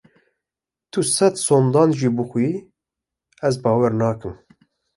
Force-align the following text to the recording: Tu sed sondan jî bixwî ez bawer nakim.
Tu 0.91 0.99
sed 1.15 1.35
sondan 1.45 1.89
jî 1.99 2.09
bixwî 2.17 2.49
ez 3.47 3.55
bawer 3.63 3.93
nakim. 4.01 4.33